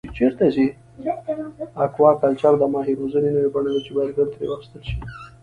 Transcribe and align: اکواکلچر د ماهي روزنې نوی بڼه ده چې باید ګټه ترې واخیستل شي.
اکواکلچر 1.85 2.53
د 2.59 2.63
ماهي 2.73 2.93
روزنې 2.99 3.29
نوی 3.35 3.49
بڼه 3.55 3.69
ده 3.73 3.81
چې 3.85 3.91
باید 3.95 4.15
ګټه 4.17 4.31
ترې 4.33 4.45
واخیستل 4.49 4.81
شي. 4.87 4.97